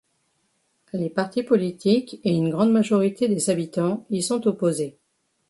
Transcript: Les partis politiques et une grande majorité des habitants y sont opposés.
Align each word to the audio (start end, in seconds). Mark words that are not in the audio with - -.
Les 0.93 1.11
partis 1.11 1.43
politiques 1.43 2.19
et 2.23 2.33
une 2.35 2.49
grande 2.49 2.71
majorité 2.71 3.27
des 3.27 3.51
habitants 3.51 4.07
y 4.09 4.23
sont 4.23 4.47
opposés. 4.47 4.97